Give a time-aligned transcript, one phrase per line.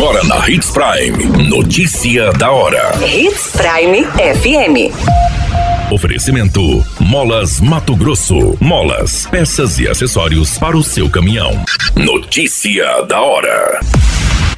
[0.00, 1.46] Agora na Hits Prime.
[1.46, 2.90] Notícia da hora.
[3.06, 5.92] Hits Prime FM.
[5.92, 8.56] Oferecimento: Molas Mato Grosso.
[8.58, 11.50] Molas, peças e acessórios para o seu caminhão.
[11.94, 13.78] Notícia da hora.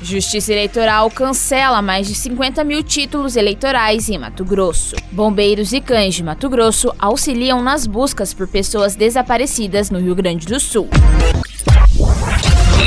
[0.01, 4.95] Justiça Eleitoral cancela mais de 50 mil títulos eleitorais em Mato Grosso.
[5.11, 10.47] Bombeiros e cães de Mato Grosso auxiliam nas buscas por pessoas desaparecidas no Rio Grande
[10.47, 10.89] do Sul.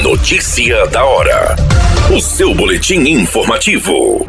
[0.02, 1.65] Notícia da hora.
[2.14, 4.28] O seu boletim informativo.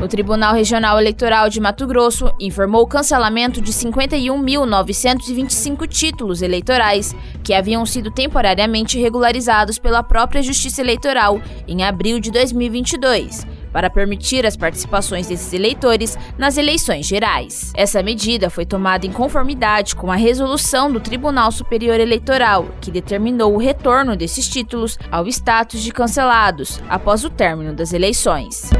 [0.00, 7.52] O Tribunal Regional Eleitoral de Mato Grosso informou o cancelamento de 51.925 títulos eleitorais que
[7.52, 14.56] haviam sido temporariamente regularizados pela própria Justiça Eleitoral em abril de 2022 para permitir as
[14.56, 17.72] participações desses eleitores nas eleições gerais.
[17.74, 23.54] Essa medida foi tomada em conformidade com a resolução do Tribunal Superior Eleitoral, que determinou
[23.54, 28.70] o retorno desses títulos ao status de cancelados após o término das eleições.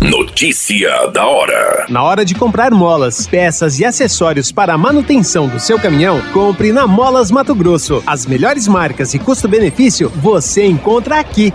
[0.00, 1.86] Notícia da hora.
[1.88, 6.72] Na hora de comprar molas, peças e acessórios para a manutenção do seu caminhão, compre
[6.72, 8.02] na Molas Mato Grosso.
[8.04, 11.54] As melhores marcas e custo-benefício você encontra aqui.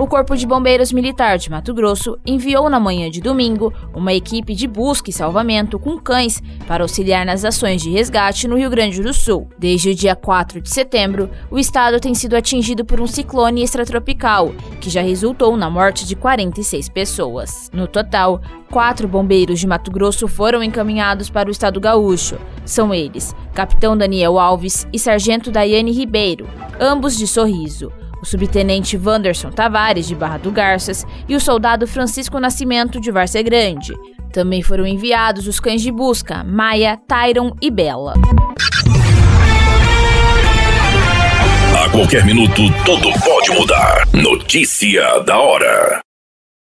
[0.00, 4.54] O Corpo de Bombeiros Militar de Mato Grosso enviou na manhã de domingo uma equipe
[4.54, 9.02] de busca e salvamento com cães para auxiliar nas ações de resgate no Rio Grande
[9.02, 9.50] do Sul.
[9.58, 14.54] Desde o dia 4 de setembro, o estado tem sido atingido por um ciclone extratropical,
[14.80, 17.70] que já resultou na morte de 46 pessoas.
[17.70, 18.40] No total,
[18.70, 22.38] quatro bombeiros de Mato Grosso foram encaminhados para o estado gaúcho.
[22.70, 26.48] São eles Capitão Daniel Alves e Sargento Daiane Ribeiro,
[26.80, 27.92] ambos de Sorriso
[28.22, 33.42] o subtenente Wanderson Tavares, de Barra do Garças, e o soldado Francisco Nascimento, de Várzea
[33.42, 33.94] Grande.
[34.30, 38.12] Também foram enviados os cães de busca, Maia, Tyron e Bela.
[41.82, 44.06] A qualquer minuto, tudo pode mudar.
[44.12, 46.09] Notícia da hora.